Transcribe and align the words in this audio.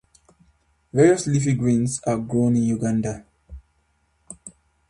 Various 0.91 1.27
leafy 1.27 1.53
greens 1.53 2.01
are 2.07 2.17
grown 2.17 2.55
in 2.55 2.63
Uganda. 2.63 3.23